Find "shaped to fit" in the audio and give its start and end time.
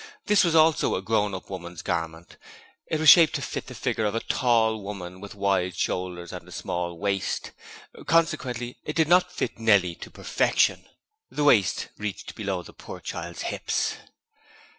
3.07-3.67